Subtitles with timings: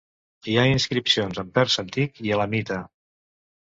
[0.53, 2.85] Hi ha inscripcions en persa antic i elamita.